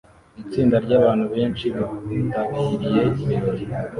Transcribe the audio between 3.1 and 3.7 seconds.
ibirori